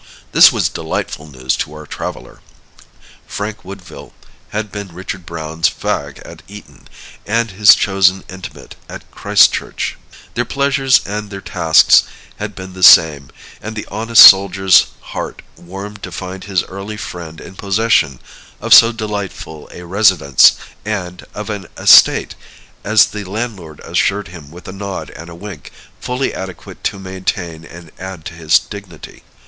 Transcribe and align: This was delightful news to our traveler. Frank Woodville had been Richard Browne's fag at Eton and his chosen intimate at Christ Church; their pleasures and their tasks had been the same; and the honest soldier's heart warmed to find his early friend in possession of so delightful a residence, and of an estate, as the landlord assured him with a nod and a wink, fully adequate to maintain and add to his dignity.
This 0.31 0.51
was 0.51 0.67
delightful 0.67 1.27
news 1.27 1.55
to 1.57 1.75
our 1.75 1.85
traveler. 1.85 2.41
Frank 3.27 3.63
Woodville 3.63 4.13
had 4.49 4.71
been 4.71 4.87
Richard 4.91 5.27
Browne's 5.27 5.69
fag 5.69 6.19
at 6.25 6.41
Eton 6.47 6.87
and 7.27 7.51
his 7.51 7.75
chosen 7.75 8.23
intimate 8.27 8.73
at 8.89 9.11
Christ 9.11 9.53
Church; 9.53 9.99
their 10.33 10.43
pleasures 10.43 11.01
and 11.05 11.29
their 11.29 11.39
tasks 11.39 12.01
had 12.37 12.55
been 12.55 12.73
the 12.73 12.81
same; 12.81 13.29
and 13.61 13.75
the 13.75 13.85
honest 13.91 14.23
soldier's 14.23 14.87
heart 15.01 15.43
warmed 15.55 16.01
to 16.01 16.11
find 16.11 16.45
his 16.45 16.63
early 16.63 16.97
friend 16.97 17.39
in 17.39 17.53
possession 17.55 18.19
of 18.59 18.73
so 18.73 18.91
delightful 18.91 19.69
a 19.71 19.85
residence, 19.85 20.53
and 20.83 21.27
of 21.35 21.51
an 21.51 21.67
estate, 21.77 22.33
as 22.83 23.05
the 23.05 23.23
landlord 23.23 23.79
assured 23.81 24.29
him 24.29 24.49
with 24.49 24.67
a 24.67 24.73
nod 24.73 25.11
and 25.11 25.29
a 25.29 25.35
wink, 25.35 25.71
fully 25.99 26.33
adequate 26.33 26.83
to 26.85 26.97
maintain 26.97 27.63
and 27.63 27.91
add 27.99 28.25
to 28.25 28.33
his 28.33 28.57
dignity. 28.57 29.21